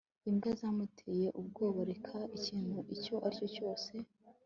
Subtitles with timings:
[0.29, 3.91] imbwa zamuteye ubwoba.reka ikintu icyo ari cyo cyose